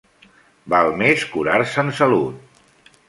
Val 0.73 0.89
més 1.01 1.25
curar-se 1.35 1.81
en 1.85 1.93
salut. 2.01 2.65